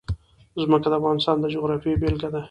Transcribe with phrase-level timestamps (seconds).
[0.63, 2.39] ځمکه د افغانستان د جغرافیې بېلګه ده.